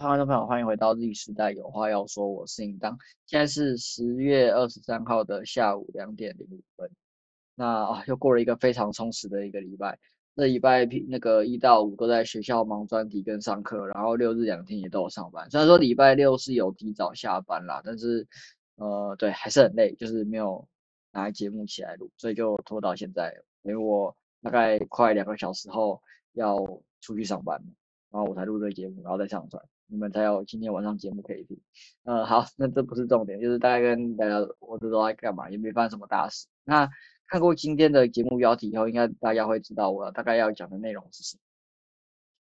[0.00, 2.96] 观众朋友，欢迎回到 Z 时代，有话要说，我是应当。
[3.26, 6.88] 现在是十月二十三号的下午两点零五分。
[7.56, 9.98] 那啊，又过了一个非常充实的一个礼拜。
[10.36, 15.50] 这礼拜那个一到五都在学校忙专题跟上课，然后六日两天也都有上班。
[15.50, 18.24] 虽然说礼拜六是有提早下班啦，但是
[18.76, 20.64] 呃，对，还是很累，就是没有
[21.10, 23.34] 拿节目起来录，所以就拖到现在。
[23.62, 26.00] 因为我大概快两个小时后
[26.34, 26.56] 要
[27.00, 27.60] 出去上班，
[28.12, 29.60] 然后我才录这个节目，然后再上传。
[29.90, 31.58] 你们才有今天晚上节目可以听。
[32.04, 36.46] 呃，好，那这不是重点，就是大概跟大家我这都在干嘛，也没发生什么大事。
[36.64, 36.88] 那
[37.26, 41.40] 看过今天的节目标题以后，应该大家会知道我大概要讲的内容是什么。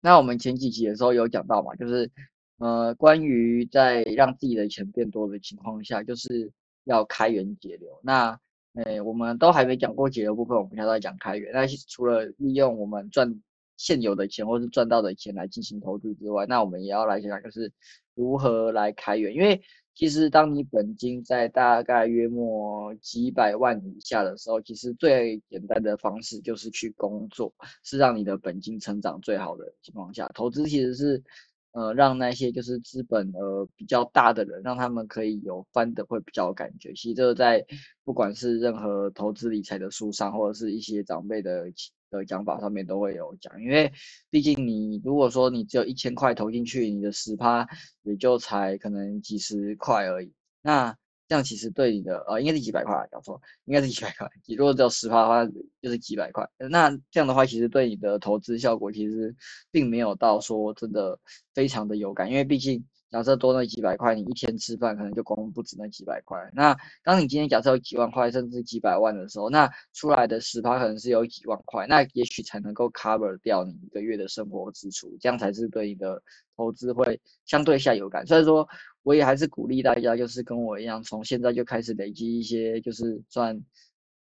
[0.01, 2.11] 那我们前几集的时候有讲到嘛，就是
[2.57, 6.51] 呃，关于在让自己的钱变多的情况下，就是
[6.85, 8.01] 要开源节流。
[8.03, 8.41] 那
[8.75, 11.53] 诶，我们都还没讲过节流部分，我们现在在讲开源。
[11.53, 13.43] 那除了利用我们赚。
[13.79, 17.73] 现有的钱或是赚到的钱来进行投资之外，那我们也要来想想，就是
[18.15, 19.33] 如何来开源。
[19.33, 19.63] 因为
[19.95, 30.29] 其实当你本金在大概约莫几百万以下的时候，其实最简单的方式就是去工作，是让你的本金成长最好的情况下。
[30.35, 31.23] 投资其实是
[31.71, 36.93] 呃让那些就是资本呃比较大的人，让他们可以有翻的会比较感觉。
[36.95, 37.65] 其实这个在
[38.05, 41.73] 不管是任何投资理财的书上，或者是一些长辈的。
[42.11, 43.93] 的讲法上面都会有讲，因为
[44.31, 47.67] 毕竟你如果说你只有一千块投进去，你的十趴
[48.03, 50.33] 也就才可能几十块而已。
[50.63, 54.29] 那这样其实对你的呃应该是几百块，讲错，应该是几百块。
[54.47, 55.47] 你如果只有十趴的话，
[55.81, 56.49] 就是几百块。
[56.71, 59.35] 那这样的话，其实对你的投资效果其实
[59.71, 61.19] 并没有到说真的
[61.55, 62.85] 非常的有感，因为毕竟。
[63.11, 66.39] 假设多那几百块，你一天吃饭可能就光不止那几百块。
[66.53, 76.23] 那当你今天假设有几万块，甚至几百万的时候，那出来的十趴可能是有几万块，那也许才能够 cover 掉你一个月的生活支出，这样才是对你的
[76.55, 78.27] 投资会相对下有感。
[78.27, 78.69] 所以说，
[79.03, 83.59] 我也还是鼓励大家，就是跟我一样，从现在就开始累积一些，就是算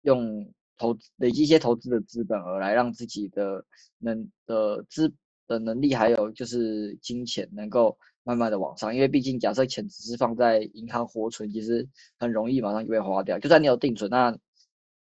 [0.03, 3.65] 用投累积一些投资的资本额来让自己的
[3.99, 5.12] 能的资
[5.49, 7.99] 的能力，还有就是金钱能够。
[8.26, 11.87] 慢慢的往上，因为毕竟假设钱只是放在银行活存，其实
[12.19, 13.38] 很容易马上就被花掉。
[13.38, 14.37] 就算你有定存，那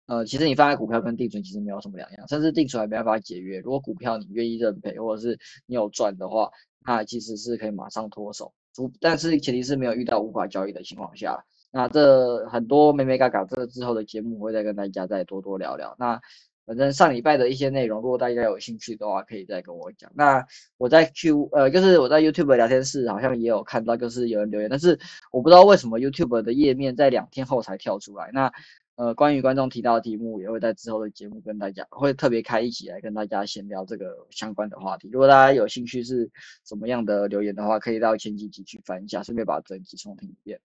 [0.06, 3.60] 呃，其实你放在股票跟定存其实没有什么两样，甚至定存还没办法解约。
[3.60, 6.50] 如果股票你愿意认赔，或者是你有赚的话，
[6.86, 8.54] 那其实是可以马上脱手。
[8.74, 11.44] 除但是前提是没有遇到无法交易的情况下。
[11.72, 15.94] 那这很多美美嘎嘎，这个之后的节目会再跟大家再多多聊聊。
[16.00, 16.22] 那。
[16.70, 20.12] 反正上礼拜的一些内容，如果大家有兴趣的话，可以再跟我讲。
[20.14, 20.46] 那
[20.78, 25.00] 我在 Q 呃，就是我在 YouTube 聊天室好像也有看到，就是有人留言，但是
[25.32, 28.30] 我不知道为什么 YouTube 的页面在两天后才跳出来。
[28.32, 28.54] 那
[28.98, 35.10] 呃，关于观众提到的题目，也会在之后的节目跟大家会特别开一起来跟大家闲聊这个相关的话题。
[35.12, 36.30] 如果大家有兴趣是
[36.66, 40.60] 什么样的留言的话，可以到前几集去翻一下，顺便把整集重听一遍。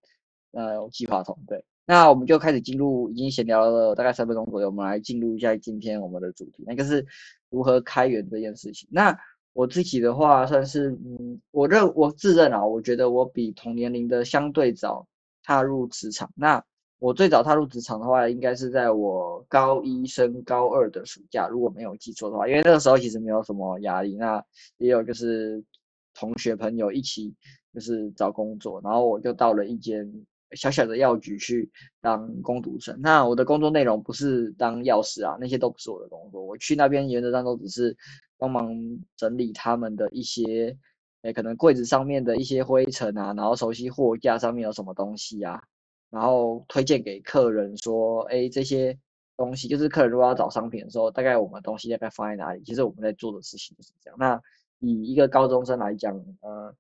[0.53, 1.65] 呃，计划通对。
[1.87, 7.05] 那我们就开始进入，已经闲聊了大概三分钟左右，我们来进入一下今天我们的主题，那个是
[7.51, 8.89] 如何开源这件事情。
[8.91, 9.15] 那
[9.53, 15.07] 我自己的话，算是嗯，我认我自认啊，我觉得我比同年龄的相对早
[15.43, 16.31] 踏入职场。
[16.35, 16.65] 那
[16.99, 24.43] 我最早踏入职场的话，应该是在我高一升高二的暑假，如果没有记错的话，因为那个时候其实没有什么压力，那
[24.79, 25.63] 也有就是
[26.15, 27.35] 同学朋友一起
[27.75, 30.11] 就是找工作，然后我就到了一间。
[30.53, 31.69] 小小的药局去
[32.01, 36.45] 当工读生，那我的工作内容不是当药师啊，那些都不是我的工作。
[36.45, 37.97] 我去那边原则上都只是
[38.39, 38.73] 帮忙
[39.17, 40.77] 整理他们的一些，
[41.23, 45.61] 诶，可能柜子上面的一些灰尘啊，然后熟悉货架上面有什么东西啊，
[46.11, 48.97] 然后推荐给客人说，哎，这些
[49.37, 52.63] 东西就是客人如果要找商品的时候，大概我们东西大概放在哪里？
[52.63, 54.17] 其实我们在做的事情就是这样。
[54.21, 54.41] 那
[54.79, 56.75] 以一个高中生来讲，呃。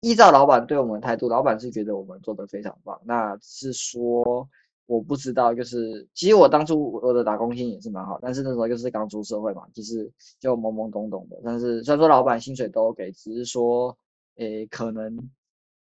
[0.00, 2.98] 依照老板对我们的态度，老板是觉得我们做的非常棒。
[3.04, 4.48] 那是说
[4.86, 11.38] 我不知道，就是其实我当初我的打工心也是蛮好，但是那时候就是刚出社会嘛，其实就懵懵懂懂的。
[11.44, 13.94] 但是虽然说老板薪水都给，只是说
[14.36, 15.18] 诶可能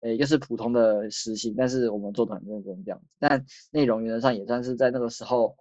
[0.01, 3.05] 诶就是普通的实薪，但是我们做的很认真这样子。
[3.19, 5.53] 但内容原则上也算是在那个时候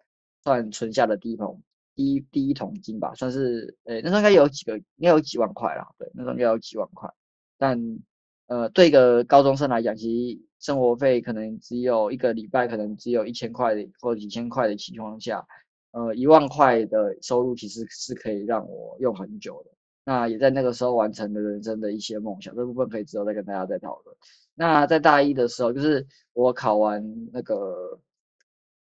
[0.44, 1.60] 算存下的第一桶
[1.96, 7.10] 第一第一桶金吧，算是诶那时候应该有几个，应该有几万块啦，对，那时候应该有几万块，
[7.58, 7.98] 但。
[8.46, 15.44] 呃，对一个高中生来讲，其实生活费可能只有一个礼拜，可能只有一千块或几千块的情况下，
[15.90, 19.70] 呃，一万块的收入其实是可以让我用很久的。
[20.04, 24.16] 那也在那个时候完成了人生的一些梦想，这部分可以之后再跟大家再讨论。
[24.54, 27.02] 那在大一的时候，就是我考完
[27.32, 27.98] 那个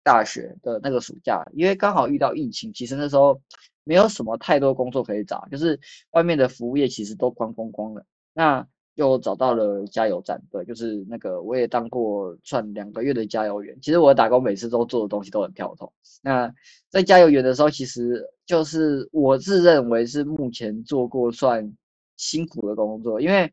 [0.03, 3.41] 大学的那个暑假，因为刚好遇到疫情，其实那时候
[3.83, 5.79] 没有什么太多工作可以找，就是
[6.11, 8.05] 外面的服务业其实都关光光了。
[8.33, 8.67] 那
[8.97, 13.75] 又找到了加油站，对，就是那个我也当过算两个月的加油员。
[13.81, 15.91] 其实我打工每次都做的东西都很跳脱。
[16.21, 16.53] 那
[16.89, 21.73] 在加油员的时候，其实就是我自认为是目前做过算
[22.17, 23.51] 辛苦的工作，因为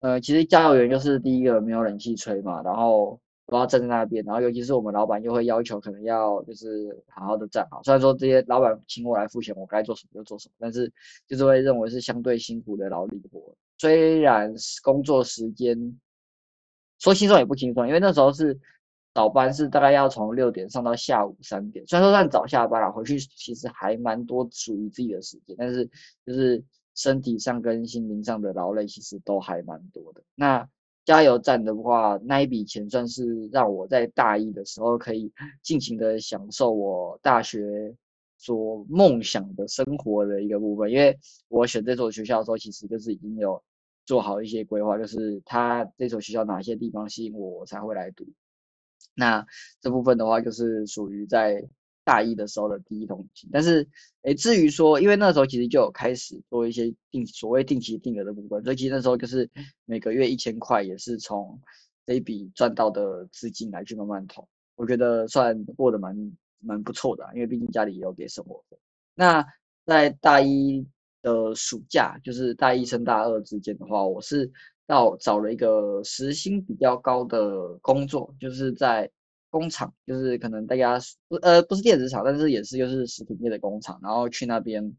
[0.00, 3.18] 呃，其实加油员就是第一个没有冷气吹嘛，然后。
[3.46, 7.82] 都要站在那边，然后尤其是我们老板又会要求，可能要就是好好的站好。
[7.82, 10.90] 虽然说这些老板请我来付钱，我该做什么就做什么，但是
[11.28, 13.54] 就是会认为是相对辛苦的劳力活。
[13.78, 15.98] 虽然工作时间
[16.98, 18.58] 说轻松也不轻松，因为那时候是
[19.12, 21.86] 早班，是大概要从六点上到下午三点。
[21.86, 25.88] 虽然说算早下班了，回去其实还蛮多属于自己的时间，但是
[26.24, 26.62] 就是
[26.94, 30.22] 身体上跟心灵上的劳累其实都还蛮多的。
[30.34, 30.68] 那
[31.04, 35.30] 加油站的话，那一笔钱算是让我在大一的时候可以
[35.62, 37.94] 尽情的享受我大学
[38.44, 40.90] 所梦想的生活的一个部分。
[40.90, 41.16] 因为
[41.48, 43.62] 我选这所学校的时候，其实就是已经有
[44.04, 48.26] 做好一些规划，就是他这所学校哪些地方吸引我，我才会来读。
[49.14, 49.46] 那
[49.80, 51.66] 这部分的话，就是属于在。
[52.06, 53.88] 大一的时候的第一桶金，但是，
[54.24, 59.48] 诶，至于说，因为那时候其实就有开始做一些定所谓定期定额的部分，所以其实那时候就是
[59.86, 61.58] 每个月一千块，也是从
[62.04, 64.46] 这一笔赚到的资金来去慢慢投，
[64.76, 66.14] 我觉得算过得蛮
[66.64, 68.76] 蛮不错的，因为毕竟家里也有给生活费。
[69.14, 69.44] 那
[69.86, 70.86] 在大一
[71.22, 74.50] 的暑假，就是大一升大二之间的话，我是
[74.86, 79.10] 到找了一个时薪比较高的工作，就是在。
[79.50, 84.92] 工厂就是可能大家不呃不是电子厂，但是也是又是食品业的工厂，然后去那边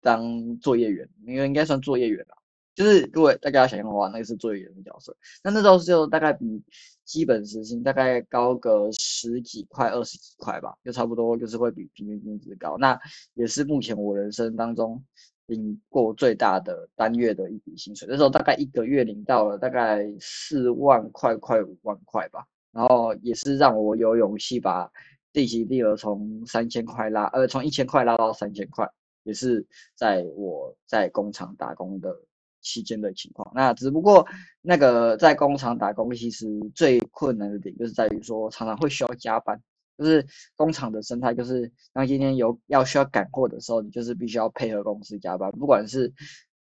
[0.00, 2.34] 当作业员，因为应该算作业员啦。
[2.74, 5.16] 就是如果大家想象的话，那个是作业员的角色。
[5.44, 6.60] 那那时候就大概比
[7.04, 12.76] 基本时薪大概高个十几块、二十几块吧，就差不多就是会比平均工资高。
[12.78, 12.98] 那
[13.34, 15.02] 也是目前我人生当中
[15.46, 18.08] 领过最大的单月的一笔薪水。
[18.10, 22.46] 那时候大概一个月领到了大概四万块，快五万块吧。
[22.72, 24.90] 然后也是让我有勇气把
[25.32, 28.84] 定期定额从三千块拉，呃，从一千块拉到三千块，
[29.22, 29.64] 也是
[29.94, 32.12] 在我在工厂打工的
[32.64, 33.48] 期间的情况。
[33.54, 34.26] 那只不过
[34.60, 39.62] 那个在工厂打工，其实最困难的点就是在于说常常会需要加班，
[39.96, 40.26] 就是
[40.56, 46.12] 工厂的生态就是，当今天有要需要赶货的时候，你就是必须要配合公司加班，不管是。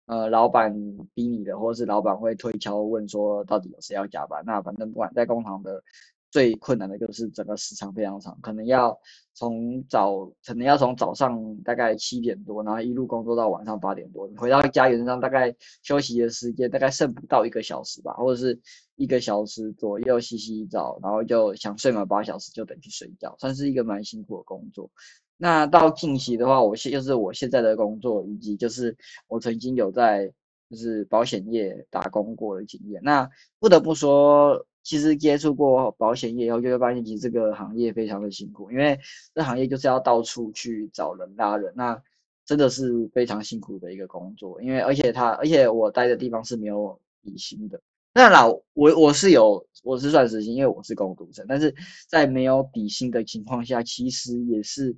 [0.06, 0.74] 呃，老板
[1.14, 4.42] 逼你的，或者是老板会推敲问说，到底有谁要加班？
[4.44, 5.84] 那反正不管在工厂的
[6.30, 8.96] 最困难的就是整个时长非常长，可能要
[9.34, 18.60] 从早，可能要从早上大概七点多，然后一路工作到晚上八点多，回到家原则上大概休息的时间大概剩不到一个小时吧，或者是
[18.96, 24.90] 一个小时左右洗洗澡，然后就想睡满八小时就等去睡觉，算是一个蛮辛苦的工作。
[25.36, 28.96] 那到近期的话，我现就是我现在的工作，以及就是
[29.26, 30.30] 我曾经有在
[30.68, 33.00] 就是保险业打工过的经验。
[33.02, 33.28] 那
[33.58, 38.98] 不得不说，其实接触过保险业以后，就会发现其实这个行业非常的辛苦，因为
[39.32, 41.96] 这行业就是要到处去找人拉人，那
[42.44, 44.60] 真的是非常辛苦的一个工作。
[44.60, 47.80] 因为而且他，而且我待的地方是没有底薪的。
[48.14, 51.72] 那老我我是有我是算实薪，因为我是工读生，但是
[52.08, 54.96] 在没有底薪的情况下，其实也是。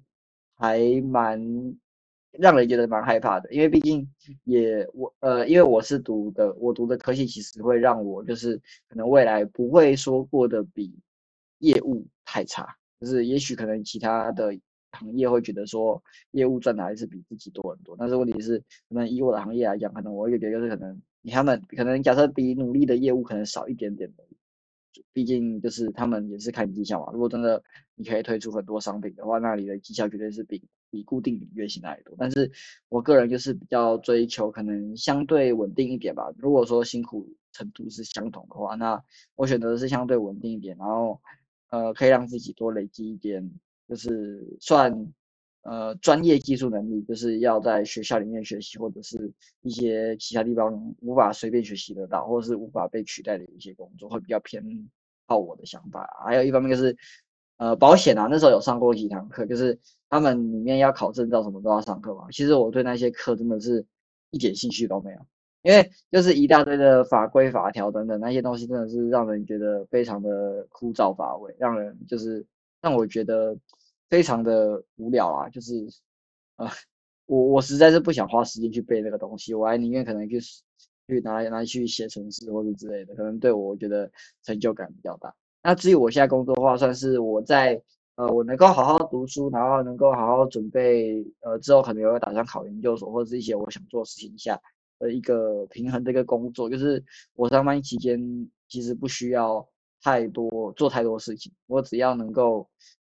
[0.55, 0.79] 还
[1.11, 1.41] 蛮
[2.33, 4.09] 让人觉得蛮害怕的，因为毕竟
[4.45, 8.57] 也我呃，因为我是读的，我读的科系其实会让我就是
[8.89, 10.95] 可能未来不会说过得比
[11.59, 12.67] 业务太差，
[13.01, 14.59] 就是也许可能其他的
[14.93, 18.59] 行业会觉得说业务赚的还是比自己多很多，但是问题是
[18.89, 24.25] 可能以我的行业来讲，可能我会觉得就是可能你他们可能假设比努力的业务可能少一点点的。
[25.15, 27.13] 毕竟就是他们也是看绩效嘛。
[27.13, 27.63] 如果真的
[27.95, 30.63] 你可以推出很多商品的话，那你的绩效绝对是比
[30.93, 32.15] 比固定月薪来多。
[32.17, 32.49] 但是
[32.89, 36.31] 我个人就是比较追求可能相对稳定一点吧。
[36.39, 39.03] 如果说辛苦程度是相同的话，那
[39.35, 41.21] 我选择的是相对稳定一点，然后
[41.71, 43.51] 呃可以让自己多累积一点，
[43.89, 45.13] 就是算。
[45.65, 54.61] 呃，专业技术能力就是要在学校里面学习，或者是一些其他地方无法随便学习得到，或者是无法被取代的一些工作，会比较偏
[55.29, 56.05] 靠我的想法。
[56.27, 56.97] 还有一方面就是，
[57.63, 59.79] 呃，保险啊，那时候有上过几堂课，就是
[60.11, 62.27] 他们里面要考证照什么都要上课嘛。
[62.33, 63.85] 其实我对那些课真的是
[64.31, 65.19] 一点兴趣都没有，
[65.63, 72.45] 因为就是一大堆的法规法条等等那些东西，真的是让人觉得非常的枯燥乏味，让人就是
[72.81, 73.57] 让我觉得。
[74.13, 75.89] 非常的无聊啊，就是，
[76.57, 76.69] 呃，
[77.25, 84.11] 我我实在是不想花时间去背那个东西，我还宁愿可能去去拿拿去写程式或者之类的，可能对我觉得
[84.43, 85.35] 成就感比较大。
[85.63, 87.81] 那至于我现在工作的话，算是我在
[88.17, 94.61] 呃，我能够好好读书，然后能够好好准备，呃，之后可能也会打算考研究所或者是一些我想做的事情下，
[94.99, 97.03] 的一个平衡的一个工作，就是
[97.35, 98.21] 我上班期间
[98.69, 99.67] 其实不需要
[100.03, 102.69] 太多做太多事情，我只要能够。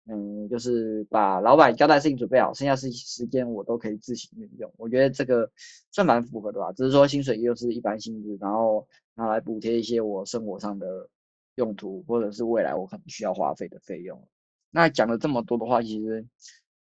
[0.08, 4.70] 嗯，就是把老板交代事情准备好，剩下事时间我都可以自行运用。
[4.76, 5.50] 我觉得这个
[5.92, 11.08] 算蛮符合的吧，只是说薪水又是一般薪资，然后拿来补贴一些我生活上的
[11.56, 14.28] 用途，或者是未来我可能需要花费的费用。
[14.70, 16.26] 那讲了这么多的话，其实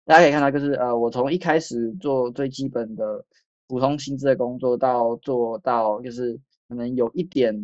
[0.05, 3.25] 大家可以看到，就是呃，我从一开始做最基本的
[3.69, 7.55] 普通薪资的工作，到做到就是可能有一点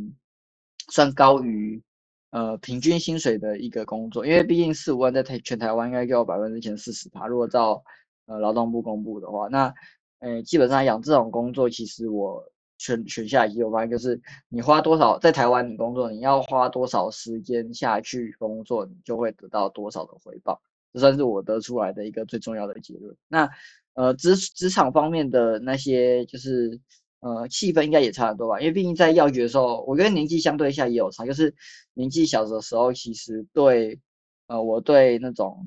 [0.91, 1.83] 算高于。
[2.31, 7.27] 呃，平均薪水的一个工作，因为毕竟四五万在台全台湾应该给我百分之前四十吧。
[7.27, 7.83] 如果照
[8.27, 9.73] 呃劳动部公布的话，那
[10.19, 12.45] 呃基本上养这种工作，其实我
[12.79, 20.61] 选选下来有发现，就是你花多少在台湾你工作，你要花多少时间下去工作，你就会得到多少的回报。
[20.93, 23.17] 这算是我得出来的一个最重要的结论。
[23.29, 23.49] 那
[23.95, 26.81] 呃职职场方面的那些就是。
[27.21, 31.53] 呃，气氛应该也差很多吧，因为毕竟在药局的时候，我觉得年纪相对下也有差，就是
[31.95, 33.99] 年纪小的时候，其实对，
[34.47, 35.67] 呃，我对那种，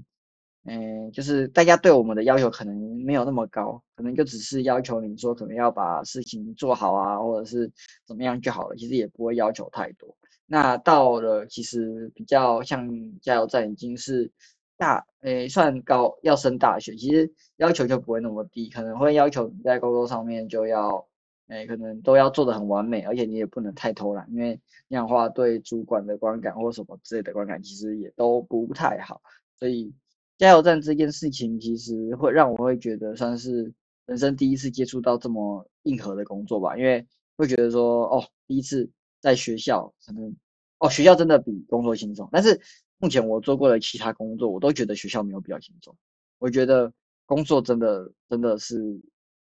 [0.70, 7.72] 嗯，就是大家对我们的要求可能没有那么高，可能就只是要求你说可能要把事情做好啊，或者是
[8.06, 10.16] 怎么样就好了，其实也不会要求太多。
[10.46, 12.88] 那到了其实比较像
[13.20, 14.32] 加油站已经是
[14.78, 21.06] 大，诶，算高要升大学，其实要求就不会那么低，可能会要求你在工作上面就要。
[21.52, 29.20] 哎，可能都要做的很完美，而且你也不能太偷懒，因为那样的话对主管的观感或什么之类的观感，其实也都不太好。
[29.58, 29.92] 所以
[30.40, 33.72] 加油站这件事情，其实会让我会觉得算是
[34.08, 37.06] 人生第一次接触到这么硬核的工作吧，因为
[37.38, 38.90] 会觉得说，哦，第一次
[39.22, 40.36] 在学校，可能
[40.80, 42.28] 哦，学校真的比工作轻松。
[42.32, 42.60] 但是
[42.98, 45.96] 目前我做过的其他工作，我都觉得学校没有比较轻松。
[46.40, 46.92] 我觉得
[47.28, 49.00] 工作真的真的是。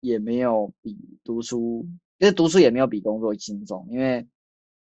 [0.01, 1.85] 也没有比读书，
[2.21, 4.25] 其实读书也没有比工作轻松，因为，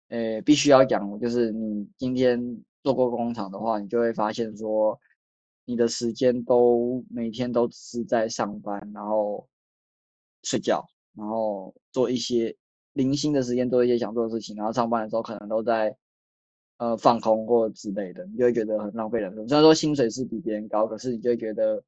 [0.09, 2.39] 呃，必须要讲，就是你今天
[2.83, 5.01] 做过工厂的话，你就会发现说，
[5.65, 9.49] 你的时间都每天都是在上班，然后
[10.43, 12.57] 睡觉，然后做一些
[12.93, 15.97] 零星的时间做一些想做的事情，然后上班的时候可能都在
[16.79, 19.49] 呃放空或之类的，你就会觉得很浪费人生。
[19.49, 21.83] 虽然说薪水是比别人高，可是你就会觉得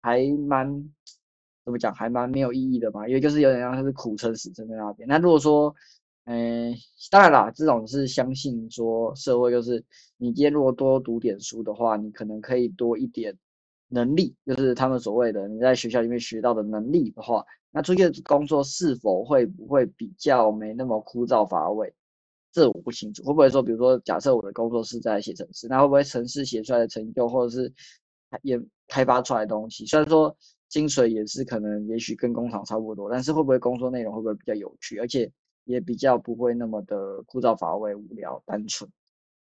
[0.00, 0.90] 还蛮。
[1.62, 5.06] 怎么讲还蛮没有意义的嘛，因为就是有点像是苦撑死撑在那边。
[5.06, 5.72] 那如果说，
[6.30, 6.72] 嗯，
[7.10, 9.84] 当然啦，这种是相信说社会就是
[10.16, 13.36] 你今天如果多读点书的话，你可能可以多一点
[13.88, 21.92] 能力，就是他们所谓的你在学校里面学到的能力的话，那出去工作是否会不会比较没那么枯燥乏味？
[22.52, 27.72] 这我不清楚，会不会说，比如说假设我的工作是在写程式，那会不会程式写出来的成就或者是
[28.42, 28.56] 也
[28.86, 30.32] 开发出来的东西，虽然说。
[30.68, 35.28] 薪水也是可能，也许跟工厂差不多，但是会不会工作内容会不会比较有趣，而且
[35.70, 38.90] 也比较不会那么的枯燥乏味、无聊、单纯，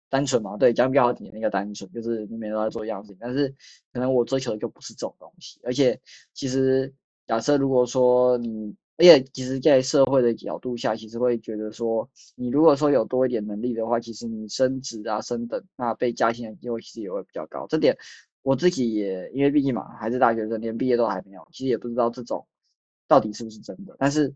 [0.10, 0.58] 单纯嘛？
[0.58, 3.53] 对，讲比较好听，那个单纯就是你每天都在做一样事情，但是
[3.94, 5.60] 可能我追求的就不是这种东西。
[5.63, 6.00] 而且
[6.34, 6.94] 其实
[7.27, 17.65] 假设如果说你，而且其实在社会的角度下，其实会觉得说，你如果说有多一点能力的话，其实你升职啊、升等，那被加薪的机会其实也会比较高。
[17.67, 17.98] 这点。
[18.46, 22.46] 我自己也因为毕竟嘛还是大学生，连毕业都还没有，其实也不知道这种
[23.08, 23.96] 到底是不是真的。
[23.98, 24.32] 但是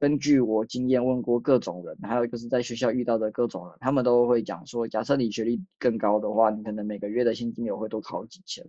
[0.00, 8.66] 根据我经验问过各种人，还有就是在学校遇到的各种人，他们都会讲说，假设你学历更高的话，你可能每个月的薪金流会多考几千，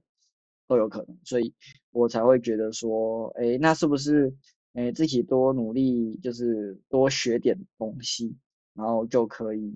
[0.67, 1.17] 都有可能。
[1.23, 1.53] 所以
[1.91, 4.31] 我才会觉得说，哎，那是不是
[4.73, 8.35] 哎自己多努力，就是多学点东西，
[8.75, 9.75] 然后就可以。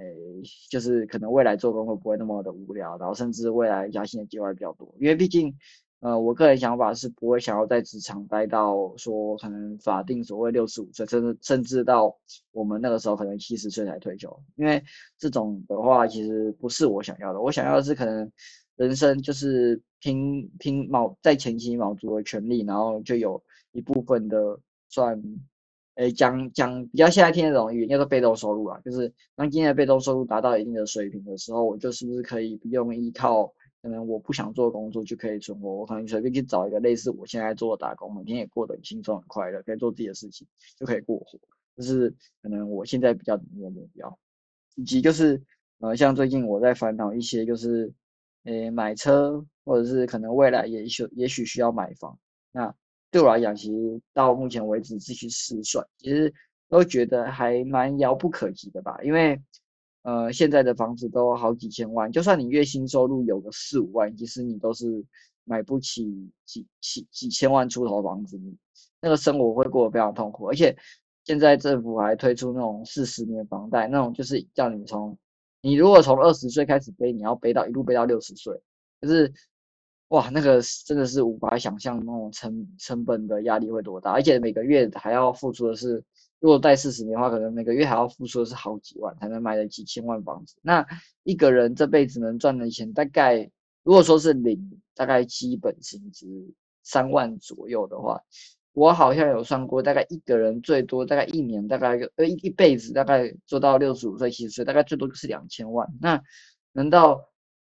[0.00, 0.14] 诶，
[0.70, 4.94] 就是可能未来做工会不会那么的无聊，然后甚至未来加薪的机会比较多。
[5.00, 5.52] 因为毕竟，
[6.00, 12.16] 呃，我个人想法是不会想要在职场待到说可能法定所谓六十五岁，甚至甚至到
[12.52, 14.34] 我们那个时候可能七十岁才退休。
[14.56, 14.82] 因为
[15.18, 18.30] 这种的话其实不是我想要的，我想要的是可能
[18.76, 25.20] 人生就是拼拼卯在前期卯足了全力，然后就有一部分的算。
[25.96, 33.52] 诶，讲讲比较现在听得懂，应该说被动收入啊，就是当今天的被动收入达到一定的水平的时候，我就是不是可以不用依靠
[33.82, 40.46] 可能我不想做工作就可以存活，我可能随便去找一个类似我现在做的打工，每天也过得很轻松很快乐，可以做自己的事情
[40.78, 41.38] 就可以过活，
[41.76, 44.18] 就是可能我现在比较的目标，
[44.76, 45.42] 以及就是
[45.78, 47.92] 呃，像最近我在烦恼一些就是
[48.44, 52.18] 诶买车，或者是可能未来也许也许需要买房，
[52.52, 52.74] 那。
[53.10, 56.30] 对我来讲，其实到目前为止，自己试算，其实
[56.68, 58.98] 都觉得还蛮遥不可及的吧。
[59.02, 59.40] 因为，
[60.02, 65.04] 呃，现在的房子都好几千万，就算你月薪收入有个四五万，其实你都是
[65.44, 68.40] 买不起几几几千万出头的房子，
[69.00, 70.46] 那个生活会过得非常痛苦。
[70.48, 70.74] 而且，
[71.24, 75.18] 现在政府还推出那种四十年房贷，那种就是叫你从
[75.60, 78.58] 你如果从二十岁开始背，你要背到一路背到六十岁，
[79.00, 79.32] 就是
[80.08, 86.02] 哇，那个真的是无法想象那种成成本的压力会多大，而且每个月还要付出的是，
[86.40, 90.56] 如果贷四十年的话，可能每个月还要付出的是好几万才能买得几千万房子。
[90.62, 90.86] 那
[91.24, 93.50] 一个人这辈子能赚的钱，大概
[93.82, 96.26] 如果说是零，大概基本薪资
[96.82, 98.20] 三万左右的话。
[98.74, 105.88] 我好像有算过，大概一个人最多大概一年，大概呃一一辈子大概做到六十五岁、七十岁，大概最多就是两千万。
[106.00, 106.22] 那
[106.70, 107.28] 难道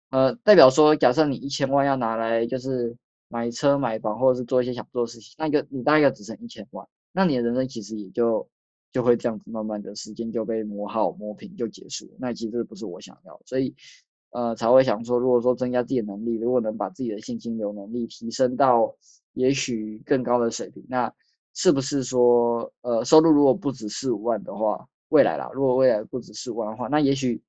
[0.10, 2.96] 呃代表说，假设你一千万要拿来就是
[3.28, 8.48] 买车、买房，或者是做一些想做的事情，那个你大概只剩一千万，那你的人生其实也就
[8.92, 12.10] 就会这样子慢慢的时间就被磨耗、磨平就结束。
[12.20, 13.76] 那其实不是我想要，所以
[14.32, 18.96] 呃才会想说，如果说增加自己的能力，如果能把自己的现金流能力提升到。
[19.34, 21.14] 也许更高的水平，那
[21.54, 27.42] 是不是说，呃，收入如果不止四五万的话，未来啦，如果未来不止四五万的话，那也许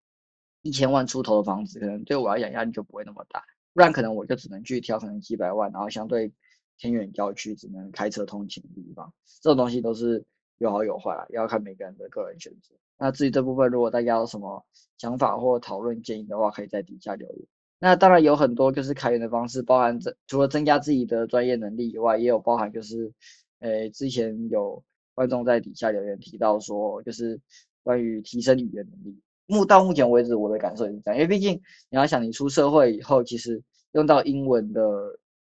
[0.62, 6.33] 一千万出头的房子，可能对我来讲压力就不会那么大，不然可能我就只能去挑可能几百万，然后相对
[6.79, 10.25] 偏远郊区，只能开车通勤的地方，这种东西都是
[10.59, 12.75] 有好有坏啦，要看每个人的个人选择。
[12.99, 14.62] 那至于这部分，如果大家有什么
[14.99, 17.47] 想法或讨论建议的话，可以在底下留言。
[17.79, 23.11] 那当然有很多就是开源的方式，包含增除了增加自己的专业能力以外，也有包含就是，
[23.61, 27.40] 诶，之前有观众在底下留言提到说，就是
[27.83, 29.19] 关于提升语言能力。
[29.50, 31.54] 目到目前为止，我的感受也是这样，因为毕竟
[31.90, 34.83] 你要想，你出社会以后，其实用到英文的，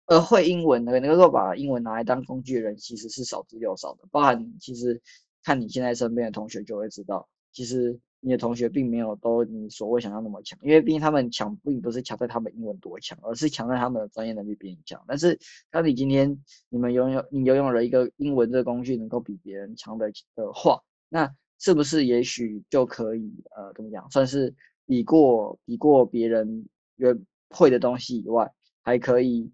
[0.06, 4.04] 呃，会英文的，能够把英文拿来当工具的人，其实是少之又少的。
[4.10, 5.00] 包含其实
[5.42, 7.98] 看你现在身边的同学就会知道，其实。
[8.20, 15.00] 你的同学并没有都你所谓想要那么强，因为毕竟他们强并不是强在他们英文多强，而是强在他们的专业能力比你强。
[15.06, 15.38] 但是
[15.70, 16.36] 当你今天
[16.68, 24.54] 你们拥有你拥有了一个英文这个工具，能够比别人强的的话，那是不是也许就可以呃怎么讲，算是
[24.86, 27.18] 比过比过别人原
[27.50, 28.50] 会的东西以外，
[28.82, 29.50] 还可以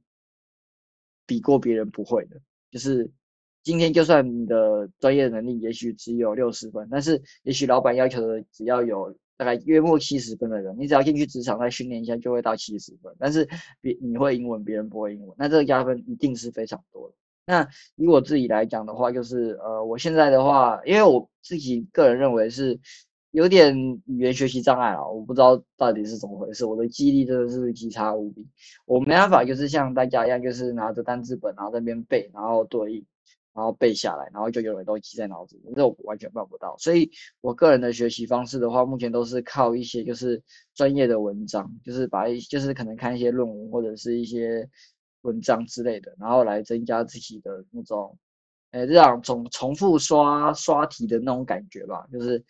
[1.26, 3.10] 比过别人不会的，就是。
[3.64, 13.14] 今天就算你的专业能力也许只有六十分，但是也许老板要求的只要有大概约莫七十分的人，你只要进去职场再训练一下就会到七十分。
[13.20, 13.48] 但是
[13.80, 17.14] 别你会英文，别人不会英文，那这个加分一定是非常多的。
[17.46, 22.78] 那以我自己来讲的话，就是呃，我现在的话，因为我自己个人认为是
[23.32, 23.76] 有点
[24.06, 28.46] 语言学习障碍啊，我不知道到底是怎么回事，我的记忆力真的是极差无比，
[28.86, 33.06] 我没办法就是像大家一样，就是拿着单字本然后在那边背，然后对应。
[33.54, 36.74] 然后背下来，然后就永远都记在脑子里，这我完全办不到。
[36.78, 37.10] 所以
[37.42, 40.42] 我个人的学习方式的话，目前都是靠一些就是
[40.74, 44.66] 专业的文章，就是把一就是可能看一些论文或者是一些
[45.22, 48.16] 文章之类的，然后来增加自己的那种，
[48.70, 52.44] 呃，这样重重复刷刷题的那种感觉吧，就是。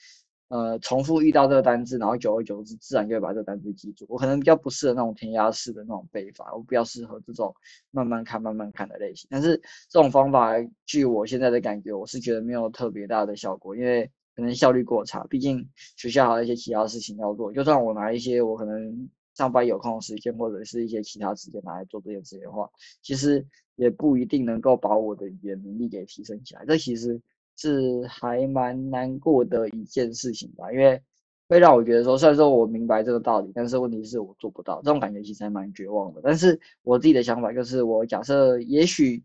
[0.49, 4.05] 呃，重复遇到这个单字，然后久而久之，自然就会把这个单字记住。
[4.07, 7.55] 我可能比较不适合那种填鸭式的那种背法，我比较适合这种
[7.91, 9.27] 慢慢看、慢慢看的类型。
[9.31, 9.57] 但是
[9.89, 10.53] 这种方法，
[10.85, 14.05] 据我现在的感觉，我是觉得没有特别大的效果，因为
[14.37, 15.25] 可能效率过差。
[15.31, 22.71] 毕竟学校还有一些其他事情要做，就算我拿一些我可能上班有空时间，或者是一些其他时间拿来做这件事情的话，
[23.03, 26.65] 其实也不一定能够把我的语言能力给提升起来。
[26.67, 27.21] 这其实。
[27.55, 31.01] 是还蛮难过的一件事情吧，因为
[31.49, 36.21] 会让我觉得说，虽然说我明白这个道理，但是问题是我做不到，这种感觉其实还蛮绝望的。
[36.25, 39.23] 但是我自己的想法就是，我假设也许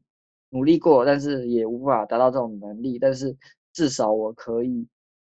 [0.49, 3.35] 努力过，但是也无法达到这种能力，但是
[3.71, 4.85] 至少我可以。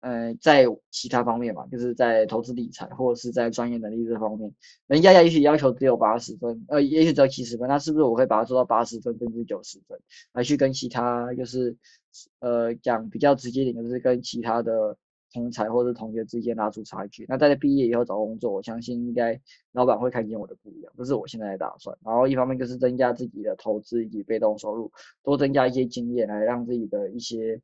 [0.04, 4.52] 呃，在其他方面嘛，就是在投资理财或者是在专业能力这方面，
[4.86, 9.98] 人家也许要求只有八十分，呃，也许只有七十分，那是不是我会把它做到八十分甚至九十分，
[10.34, 11.74] 来去跟其他就是，
[12.40, 14.94] 呃，讲比较直接点，就是跟其他的
[15.32, 17.24] 同才或者同学之间拉出差距。
[17.26, 19.40] 那在毕业以后找工作，我相信应该
[19.72, 21.96] 老板会看见我的不一样，这是我现在的打算。
[22.04, 27.58] 然后一方面就是增加自己的投资以及被动收入，多增加一些经验，来让自己的一些。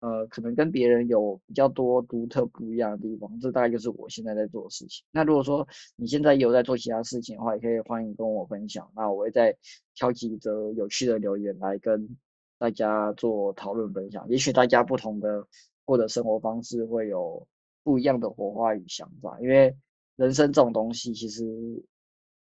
[0.00, 5.04] 呃，可能跟别人有比较多独特不一样的地方，这大概就是我现在在做的事情。
[5.10, 8.90] 那如果说你现在有在做其他事情的话，也可以欢迎跟我分享。
[8.96, 9.54] 那我会再
[9.94, 12.16] 挑几则有趣的留言来跟
[12.58, 14.26] 大家做讨论分享。
[14.30, 15.46] 也许大家不同的
[15.84, 17.46] 过的生活方式会有
[17.82, 19.76] 不一样的火花与想法，因为
[20.16, 21.44] 人生这种东西，其实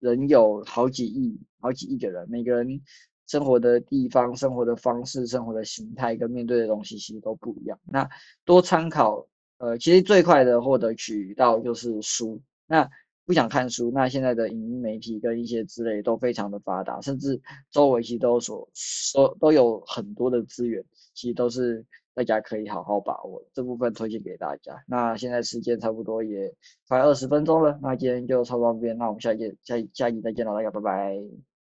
[0.01, 2.83] 人有好几亿、好几亿个人，每个人。
[3.27, 7.79] 生活的地方、生活的方式、生活的形态跟面对的东西其实都不一样。
[7.85, 8.09] 那
[8.45, 9.27] 多参考，
[9.59, 12.41] 呃，其实最快的获得渠道就是书。
[12.67, 12.89] 那
[13.25, 17.41] 不想看书，那现在的影音媒体跟一些之类都非常的发达，甚至
[17.73, 21.85] 周围其实都所说都有很多的资源，其实都是
[22.15, 24.81] 大家可以好好把握，这部分推荐给大家。
[24.87, 26.55] 那现在时间差不多也
[26.87, 31.56] 快二十分钟了，那今天就差不多这边，那我们下一节下下一集再见了，大家拜拜。